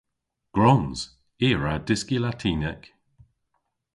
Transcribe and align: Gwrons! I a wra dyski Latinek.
Gwrons! 0.55 0.99
I 1.45 1.47
a 1.55 1.57
wra 1.57 1.73
dyski 1.87 2.17
Latinek. 2.25 2.83